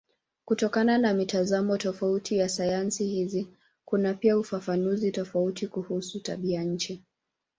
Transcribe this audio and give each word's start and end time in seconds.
Kutokana 0.45 0.97
na 0.97 1.13
mitazamo 1.13 1.77
tofauti 1.77 2.37
ya 2.37 2.49
sayansi 2.49 3.05
hizi 3.07 3.47
kuna 3.85 4.13
pia 4.13 4.37
ufafanuzi 4.37 5.11
tofauti 5.11 5.67
kuhusu 5.67 6.19
tabianchi. 6.19 7.03